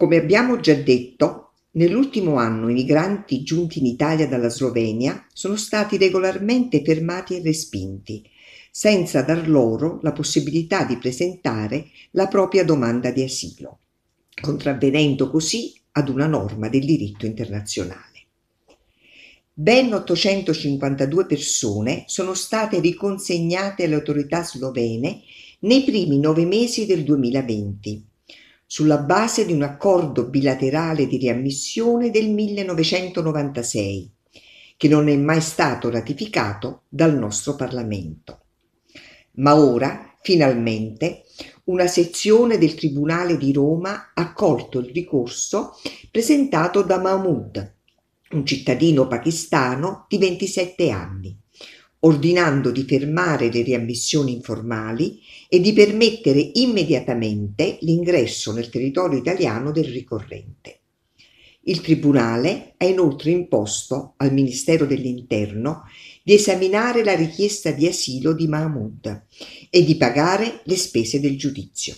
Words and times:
Come 0.00 0.16
abbiamo 0.16 0.60
già 0.60 0.72
detto, 0.72 1.50
nell'ultimo 1.72 2.36
anno 2.36 2.70
i 2.70 2.72
migranti 2.72 3.42
giunti 3.42 3.80
in 3.80 3.84
Italia 3.84 4.26
dalla 4.26 4.48
Slovenia 4.48 5.26
sono 5.34 5.56
stati 5.56 5.98
regolarmente 5.98 6.82
fermati 6.82 7.36
e 7.36 7.42
respinti, 7.42 8.26
senza 8.70 9.20
dar 9.20 9.46
loro 9.46 9.98
la 10.00 10.12
possibilità 10.12 10.84
di 10.84 10.96
presentare 10.96 11.88
la 12.12 12.28
propria 12.28 12.64
domanda 12.64 13.10
di 13.10 13.22
asilo, 13.22 13.80
contravvenendo 14.40 15.28
così 15.28 15.78
ad 15.92 16.08
una 16.08 16.26
norma 16.26 16.70
del 16.70 16.86
diritto 16.86 17.26
internazionale. 17.26 18.24
Ben 19.52 19.92
852 19.92 21.26
persone 21.26 22.04
sono 22.06 22.32
state 22.32 22.80
riconsegnate 22.80 23.84
alle 23.84 23.96
autorità 23.96 24.42
slovene 24.44 25.20
nei 25.58 25.84
primi 25.84 26.18
nove 26.18 26.46
mesi 26.46 26.86
del 26.86 27.04
2020, 27.04 28.08
sulla 28.72 28.98
base 28.98 29.44
di 29.44 29.52
un 29.52 29.62
accordo 29.62 30.28
bilaterale 30.28 31.08
di 31.08 31.16
riammissione 31.16 32.12
del 32.12 32.30
1996, 32.30 34.12
che 34.76 34.86
non 34.86 35.08
è 35.08 35.16
mai 35.16 35.40
stato 35.40 35.90
ratificato 35.90 36.82
dal 36.88 37.18
nostro 37.18 37.56
Parlamento. 37.56 38.42
Ma 39.38 39.56
ora, 39.56 40.16
finalmente, 40.22 41.24
una 41.64 41.88
sezione 41.88 42.58
del 42.58 42.74
Tribunale 42.74 43.36
di 43.36 43.52
Roma 43.52 44.12
ha 44.14 44.22
accolto 44.22 44.78
il 44.78 44.92
ricorso 44.92 45.72
presentato 46.08 46.82
da 46.82 47.00
Mahmoud, 47.00 47.74
un 48.30 48.46
cittadino 48.46 49.08
pakistano 49.08 50.06
di 50.08 50.16
27 50.16 50.90
anni, 50.90 51.36
ordinando 52.00 52.70
di 52.70 52.84
fermare 52.84 53.50
le 53.52 53.62
riammissioni 53.62 54.32
informali 54.32 55.20
e 55.48 55.60
di 55.60 55.72
permettere 55.72 56.50
immediatamente 56.54 57.78
l'ingresso 57.80 58.52
nel 58.52 58.70
territorio 58.70 59.18
italiano 59.18 59.70
del 59.70 59.84
ricorrente. 59.84 60.78
Il 61.64 61.82
Tribunale 61.82 62.74
ha 62.78 62.86
inoltre 62.86 63.30
imposto 63.32 64.14
al 64.16 64.32
Ministero 64.32 64.86
dell'Interno 64.86 65.84
di 66.22 66.32
esaminare 66.32 67.04
la 67.04 67.14
richiesta 67.14 67.70
di 67.70 67.86
asilo 67.86 68.32
di 68.32 68.48
Mahmoud 68.48 69.26
e 69.68 69.84
di 69.84 69.96
pagare 69.96 70.62
le 70.64 70.76
spese 70.76 71.20
del 71.20 71.36
giudizio. 71.36 71.94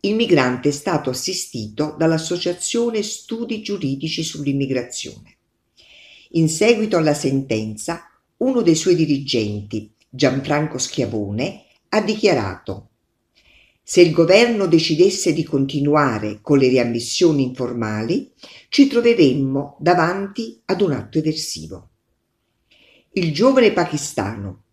Il 0.00 0.14
migrante 0.14 0.70
è 0.70 0.72
stato 0.72 1.10
assistito 1.10 1.94
dall'Associazione 1.96 3.02
Studi 3.02 3.62
Giuridici 3.62 4.22
sull'Immigrazione. 4.22 5.36
In 6.32 6.48
seguito 6.48 6.96
alla 6.96 7.14
sentenza, 7.14 8.02
uno 8.38 8.62
dei 8.62 8.74
suoi 8.74 8.94
dirigenti, 8.94 9.90
Gianfranco 10.08 10.78
Schiavone, 10.78 11.64
ha 11.90 12.00
dichiarato 12.00 12.88
se 13.88 14.02
il 14.02 14.12
governo 14.12 14.66
decidesse 14.66 15.32
di 15.32 15.42
continuare 15.42 16.40
con 16.42 16.58
le 16.58 16.68
riammissioni 16.68 17.42
informali, 17.42 18.30
ci 18.68 18.86
troveremmo 18.86 19.78
davanti 19.80 20.60
ad 20.66 20.82
un 20.82 20.92
atto 20.92 21.16
eversivo. 21.16 21.88
Il 23.12 23.32
giovane 23.32 23.72
pakistano, 23.72 24.64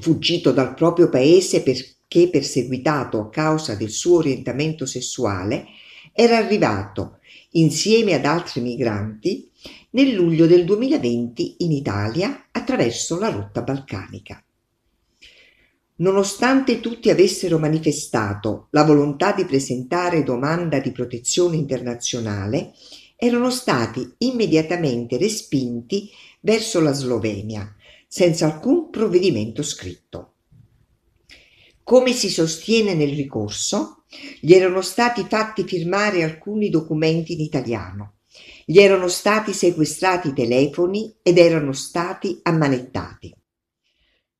fuggito 0.00 0.50
dal 0.50 0.74
proprio 0.74 1.08
paese 1.08 1.62
perché 1.62 2.28
perseguitato 2.28 3.20
a 3.20 3.30
causa 3.30 3.76
del 3.76 3.90
suo 3.90 4.16
orientamento 4.16 4.84
sessuale, 4.84 5.66
era 6.12 6.36
arrivato, 6.36 7.20
insieme 7.50 8.14
ad 8.14 8.24
altri 8.24 8.62
migranti, 8.62 9.48
nel 9.96 10.12
luglio 10.12 10.46
del 10.46 10.66
2020 10.66 11.56
in 11.60 11.72
Italia 11.72 12.48
attraverso 12.52 13.18
la 13.18 13.30
rotta 13.30 13.62
balcanica. 13.62 14.44
Nonostante 15.96 16.80
tutti 16.80 17.08
avessero 17.08 17.58
manifestato 17.58 18.66
la 18.72 18.84
volontà 18.84 19.32
di 19.32 19.46
presentare 19.46 20.22
domanda 20.22 20.80
di 20.80 20.92
protezione 20.92 21.56
internazionale, 21.56 22.74
erano 23.16 23.48
stati 23.48 24.06
immediatamente 24.18 25.16
respinti 25.16 26.10
verso 26.40 26.82
la 26.82 26.92
Slovenia, 26.92 27.74
senza 28.06 28.44
alcun 28.44 28.90
provvedimento 28.90 29.62
scritto. 29.62 30.32
Come 31.82 32.12
si 32.12 32.28
sostiene 32.28 32.92
nel 32.92 33.16
ricorso, 33.16 34.02
gli 34.40 34.52
erano 34.52 34.82
stati 34.82 35.24
fatti 35.26 35.64
firmare 35.64 36.22
alcuni 36.22 36.68
documenti 36.68 37.32
in 37.32 37.40
italiano, 37.40 38.15
gli 38.68 38.80
erano 38.80 39.06
stati 39.06 39.52
sequestrati 39.52 40.28
i 40.28 40.32
telefoni 40.32 41.14
ed 41.22 41.38
erano 41.38 41.72
stati 41.72 42.40
ammanettati. 42.42 43.32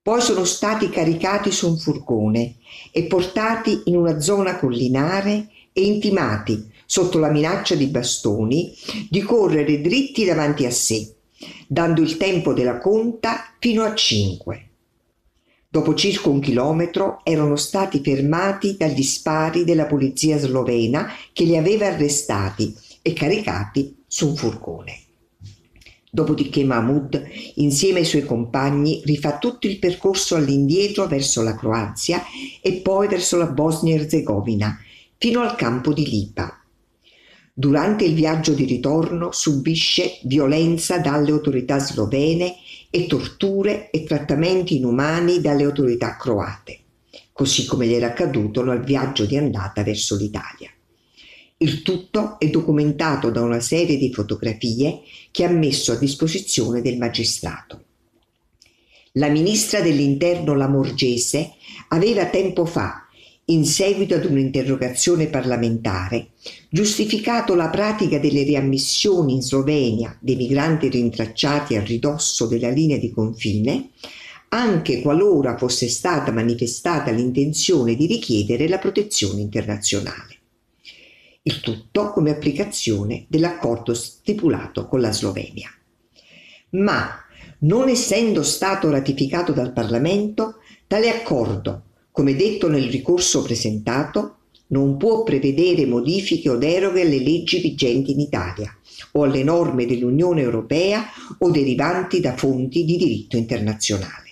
Poi 0.00 0.20
sono 0.22 0.44
stati 0.44 0.88
caricati 0.88 1.52
su 1.52 1.68
un 1.68 1.76
furgone 1.76 2.56
e 2.90 3.04
portati 3.04 3.82
in 3.84 3.96
una 3.96 4.20
zona 4.20 4.58
collinare 4.58 5.48
e 5.74 5.82
intimati, 5.82 6.72
sotto 6.86 7.18
la 7.18 7.30
minaccia 7.30 7.74
di 7.74 7.86
bastoni, 7.88 8.74
di 9.10 9.20
correre 9.20 9.82
dritti 9.82 10.24
davanti 10.24 10.64
a 10.64 10.70
sé, 10.70 11.16
dando 11.68 12.00
il 12.00 12.16
tempo 12.16 12.54
della 12.54 12.78
conta 12.78 13.54
fino 13.58 13.82
a 13.82 13.94
cinque. 13.94 14.70
Dopo 15.68 15.92
circa 15.94 16.30
un 16.30 16.40
chilometro 16.40 17.20
erano 17.24 17.56
stati 17.56 18.00
fermati 18.00 18.76
dagli 18.78 19.02
spari 19.02 19.64
della 19.64 19.86
polizia 19.86 20.38
slovena 20.38 21.12
che 21.34 21.44
li 21.44 21.58
aveva 21.58 21.88
arrestati 21.88 22.74
e 23.02 23.12
caricati 23.12 24.03
su 24.14 24.28
un 24.28 24.36
furgone. 24.36 25.00
Dopodiché 26.08 26.62
Mahmoud, 26.62 27.20
insieme 27.56 27.98
ai 27.98 28.04
suoi 28.04 28.24
compagni, 28.24 29.02
rifà 29.04 29.38
tutto 29.38 29.66
il 29.66 29.80
percorso 29.80 30.36
all'indietro 30.36 31.08
verso 31.08 31.42
la 31.42 31.56
Croazia 31.56 32.22
e 32.62 32.74
poi 32.74 33.08
verso 33.08 33.36
la 33.36 33.48
Bosnia-Herzegovina, 33.48 34.78
fino 35.18 35.40
al 35.40 35.56
campo 35.56 35.92
di 35.92 36.08
Lipa. 36.08 36.62
Durante 37.52 38.04
il 38.04 38.14
viaggio 38.14 38.52
di 38.52 38.64
ritorno 38.66 39.32
subisce 39.32 40.20
violenza 40.22 40.98
dalle 40.98 41.32
autorità 41.32 41.80
slovene 41.80 42.54
e 42.90 43.06
torture 43.08 43.90
e 43.90 44.04
trattamenti 44.04 44.76
inumani 44.76 45.40
dalle 45.40 45.64
autorità 45.64 46.16
croate, 46.16 46.78
così 47.32 47.66
come 47.66 47.88
gli 47.88 47.94
era 47.94 48.06
accaduto 48.06 48.62
nel 48.62 48.84
viaggio 48.84 49.24
di 49.24 49.36
andata 49.36 49.82
verso 49.82 50.14
l'Italia. 50.14 50.73
Il 51.56 51.82
tutto 51.82 52.40
è 52.40 52.48
documentato 52.50 53.30
da 53.30 53.40
una 53.40 53.60
serie 53.60 53.96
di 53.96 54.12
fotografie 54.12 55.02
che 55.30 55.44
ha 55.44 55.48
messo 55.48 55.92
a 55.92 55.96
disposizione 55.96 56.82
del 56.82 56.98
magistrato. 56.98 57.84
La 59.12 59.28
ministra 59.28 59.80
dell'Interno 59.80 60.56
Lamorgese 60.56 61.52
aveva 61.90 62.26
tempo 62.26 62.64
fa, 62.64 63.06
in 63.46 63.64
seguito 63.64 64.16
ad 64.16 64.24
un'interrogazione 64.24 65.28
parlamentare, 65.28 66.30
giustificato 66.68 67.54
la 67.54 67.68
pratica 67.68 68.18
delle 68.18 68.42
riammissioni 68.42 69.34
in 69.34 69.42
Slovenia 69.42 70.18
dei 70.20 70.34
migranti 70.34 70.88
rintracciati 70.88 71.76
a 71.76 71.84
ridosso 71.84 72.46
della 72.46 72.70
linea 72.70 72.98
di 72.98 73.12
confine, 73.12 73.90
anche 74.48 75.00
qualora 75.00 75.56
fosse 75.56 75.88
stata 75.88 76.32
manifestata 76.32 77.12
l'intenzione 77.12 77.94
di 77.94 78.06
richiedere 78.06 78.66
la 78.66 78.78
protezione 78.78 79.40
internazionale 79.40 80.33
il 81.46 81.60
tutto 81.60 82.10
come 82.10 82.30
applicazione 82.30 83.26
dell'accordo 83.28 83.92
stipulato 83.92 84.88
con 84.88 85.02
la 85.02 85.12
Slovenia. 85.12 85.68
Ma, 86.70 87.22
non 87.60 87.90
essendo 87.90 88.42
stato 88.42 88.88
ratificato 88.90 89.52
dal 89.52 89.74
Parlamento, 89.74 90.56
tale 90.86 91.10
accordo, 91.10 91.82
come 92.12 92.34
detto 92.34 92.68
nel 92.68 92.88
ricorso 92.88 93.42
presentato, 93.42 94.36
non 94.68 94.96
può 94.96 95.22
prevedere 95.22 95.84
modifiche 95.84 96.48
o 96.48 96.56
deroghe 96.56 97.02
alle 97.02 97.18
leggi 97.18 97.60
vigenti 97.60 98.12
in 98.12 98.20
Italia 98.20 98.74
o 99.12 99.24
alle 99.24 99.42
norme 99.42 99.84
dell'Unione 99.84 100.40
Europea 100.40 101.04
o 101.38 101.50
derivanti 101.50 102.20
da 102.20 102.34
fonti 102.34 102.84
di 102.84 102.96
diritto 102.96 103.36
internazionale. 103.36 104.22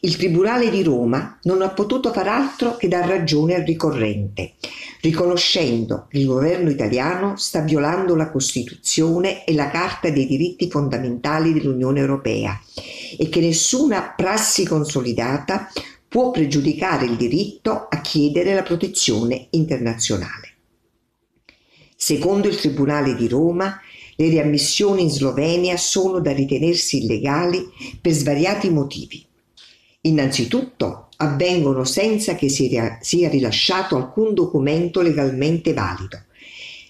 Il 0.00 0.16
Tribunale 0.16 0.68
di 0.68 0.82
Roma 0.82 1.38
non 1.44 1.62
ha 1.62 1.70
potuto 1.70 2.12
far 2.12 2.28
altro 2.28 2.76
che 2.76 2.88
dar 2.88 3.08
ragione 3.08 3.54
al 3.54 3.62
ricorrente, 3.62 4.54
riconoscendo 5.02 6.06
che 6.08 6.18
il 6.18 6.26
governo 6.26 6.70
italiano 6.70 7.36
sta 7.36 7.60
violando 7.60 8.14
la 8.14 8.30
Costituzione 8.30 9.44
e 9.44 9.52
la 9.52 9.68
Carta 9.68 10.08
dei 10.10 10.26
diritti 10.26 10.70
fondamentali 10.70 11.52
dell'Unione 11.52 12.00
Europea 12.00 12.58
e 13.18 13.28
che 13.28 13.40
nessuna 13.40 14.14
prassi 14.16 14.64
consolidata 14.64 15.68
può 16.08 16.30
pregiudicare 16.30 17.06
il 17.06 17.16
diritto 17.16 17.88
a 17.88 18.00
chiedere 18.00 18.54
la 18.54 18.62
protezione 18.62 19.48
internazionale. 19.50 20.50
Secondo 21.96 22.48
il 22.48 22.56
Tribunale 22.56 23.16
di 23.16 23.26
Roma, 23.26 23.80
le 24.16 24.28
riammissioni 24.28 25.02
in 25.02 25.10
Slovenia 25.10 25.76
sono 25.76 26.20
da 26.20 26.32
ritenersi 26.32 26.98
illegali 26.98 27.64
per 28.00 28.12
svariati 28.12 28.70
motivi. 28.70 29.24
Innanzitutto 30.02 31.08
avvengono 31.22 31.84
senza 31.84 32.34
che 32.34 32.48
sia 32.48 33.28
rilasciato 33.28 33.96
alcun 33.96 34.34
documento 34.34 35.00
legalmente 35.00 35.72
valido, 35.72 36.24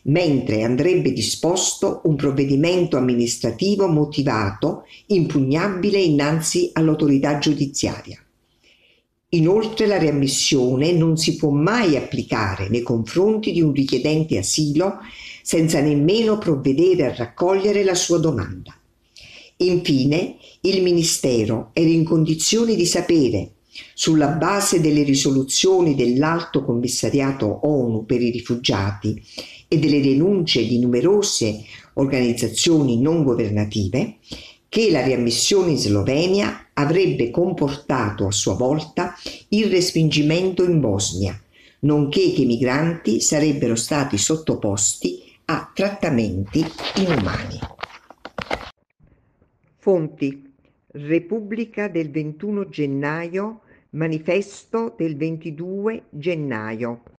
mentre 0.04 0.62
andrebbe 0.62 1.12
disposto 1.12 2.00
un 2.04 2.16
provvedimento 2.16 2.96
amministrativo 2.96 3.86
motivato, 3.88 4.84
impugnabile 5.06 5.98
innanzi 5.98 6.70
all'autorità 6.72 7.38
giudiziaria. 7.38 8.18
Inoltre 9.34 9.86
la 9.86 9.96
riammissione 9.98 10.92
non 10.92 11.16
si 11.16 11.36
può 11.36 11.50
mai 11.50 11.96
applicare 11.96 12.68
nei 12.68 12.82
confronti 12.82 13.52
di 13.52 13.62
un 13.62 13.72
richiedente 13.72 14.36
asilo 14.36 14.98
senza 15.42 15.80
nemmeno 15.80 16.38
provvedere 16.38 17.06
a 17.06 17.14
raccogliere 17.14 17.82
la 17.84 17.94
sua 17.94 18.18
domanda. 18.18 18.76
Infine, 19.56 20.36
il 20.62 20.82
Ministero 20.82 21.70
era 21.72 21.88
in 21.88 22.04
condizione 22.04 22.74
di 22.74 22.84
sapere, 22.84 23.52
sulla 23.94 24.28
base 24.28 24.80
delle 24.80 25.02
risoluzioni 25.02 25.94
dell'Alto 25.94 26.64
Commissariato 26.64 27.66
ONU 27.66 28.04
per 28.04 28.20
i 28.20 28.30
rifugiati 28.30 29.22
e 29.68 29.78
delle 29.78 30.00
denunce 30.00 30.66
di 30.66 30.78
numerose 30.78 31.64
organizzazioni 31.94 33.00
non 33.00 33.22
governative, 33.22 34.16
che 34.68 34.90
la 34.90 35.02
riammissione 35.02 35.72
in 35.72 35.78
Slovenia 35.78 36.68
avrebbe 36.72 37.30
comportato 37.30 38.26
a 38.26 38.32
sua 38.32 38.54
volta 38.54 39.14
il 39.48 39.66
respingimento 39.66 40.64
in 40.64 40.80
Bosnia, 40.80 41.38
nonché 41.80 42.32
che 42.32 42.42
i 42.42 42.46
migranti 42.46 43.20
sarebbero 43.20 43.74
stati 43.74 44.16
sottoposti 44.16 45.22
a 45.46 45.70
trattamenti 45.74 46.64
inumani. 46.96 47.58
Fonti 49.78 50.51
Repubblica 50.94 51.88
del 51.88 52.10
21 52.10 52.68
gennaio, 52.68 53.62
manifesto 53.90 54.94
del 54.96 55.16
22 55.16 56.04
gennaio. 56.10 57.02